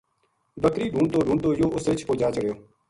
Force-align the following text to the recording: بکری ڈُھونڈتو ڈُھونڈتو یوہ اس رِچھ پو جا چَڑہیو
بکری 0.61 0.85
ڈُھونڈتو 0.93 1.19
ڈُھونڈتو 1.25 1.49
یوہ 1.59 1.73
اس 1.75 1.83
رِچھ 1.89 2.03
پو 2.07 2.13
جا 2.19 2.27
چَڑہیو 2.35 2.55